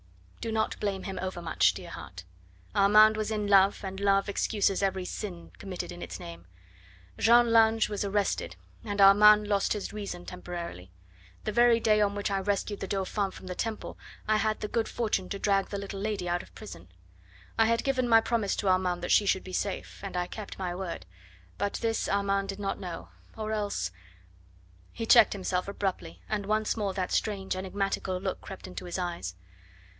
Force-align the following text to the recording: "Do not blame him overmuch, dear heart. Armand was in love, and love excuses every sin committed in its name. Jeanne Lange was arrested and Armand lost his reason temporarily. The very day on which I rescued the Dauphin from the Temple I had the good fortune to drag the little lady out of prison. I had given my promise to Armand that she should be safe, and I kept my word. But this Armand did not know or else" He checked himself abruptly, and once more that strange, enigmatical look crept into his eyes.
"Do 0.41 0.51
not 0.51 0.79
blame 0.79 1.03
him 1.03 1.19
overmuch, 1.21 1.75
dear 1.75 1.91
heart. 1.91 2.23
Armand 2.73 3.15
was 3.15 3.29
in 3.29 3.45
love, 3.45 3.83
and 3.83 3.99
love 3.99 4.27
excuses 4.27 4.81
every 4.81 5.05
sin 5.05 5.51
committed 5.59 5.91
in 5.91 6.01
its 6.01 6.19
name. 6.19 6.47
Jeanne 7.19 7.51
Lange 7.51 7.83
was 7.87 8.03
arrested 8.03 8.55
and 8.83 8.99
Armand 8.99 9.47
lost 9.47 9.73
his 9.73 9.93
reason 9.93 10.25
temporarily. 10.25 10.91
The 11.43 11.51
very 11.51 11.79
day 11.79 12.01
on 12.01 12.15
which 12.15 12.31
I 12.31 12.39
rescued 12.39 12.79
the 12.79 12.87
Dauphin 12.87 13.29
from 13.29 13.45
the 13.45 13.53
Temple 13.53 13.99
I 14.27 14.37
had 14.37 14.61
the 14.61 14.67
good 14.67 14.87
fortune 14.89 15.29
to 15.29 15.37
drag 15.37 15.69
the 15.69 15.77
little 15.77 15.99
lady 15.99 16.27
out 16.27 16.41
of 16.41 16.55
prison. 16.55 16.87
I 17.59 17.65
had 17.67 17.83
given 17.83 18.09
my 18.09 18.21
promise 18.21 18.55
to 18.55 18.67
Armand 18.69 19.03
that 19.03 19.11
she 19.11 19.27
should 19.27 19.43
be 19.43 19.53
safe, 19.53 19.99
and 20.03 20.17
I 20.17 20.25
kept 20.25 20.57
my 20.57 20.73
word. 20.73 21.05
But 21.59 21.73
this 21.75 22.09
Armand 22.09 22.49
did 22.49 22.59
not 22.59 22.79
know 22.79 23.09
or 23.37 23.51
else" 23.51 23.91
He 24.91 25.05
checked 25.05 25.33
himself 25.33 25.67
abruptly, 25.67 26.23
and 26.27 26.47
once 26.47 26.75
more 26.75 26.95
that 26.95 27.11
strange, 27.11 27.55
enigmatical 27.55 28.19
look 28.19 28.41
crept 28.41 28.65
into 28.65 28.85
his 28.85 28.97
eyes. 28.97 29.35